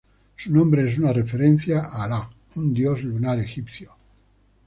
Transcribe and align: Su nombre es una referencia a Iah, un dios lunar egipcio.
Su 0.35 0.51
nombre 0.51 0.89
es 0.89 0.97
una 0.97 1.13
referencia 1.13 1.81
a 1.91 2.07
Iah, 2.09 2.29
un 2.55 2.73
dios 2.73 3.03
lunar 3.03 3.37
egipcio. 3.37 3.91